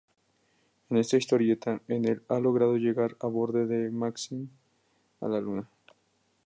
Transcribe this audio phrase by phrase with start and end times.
[0.89, 4.49] En esta historieta, Enel ha logrado llegar a borde de Maxim
[5.19, 5.69] a la luna.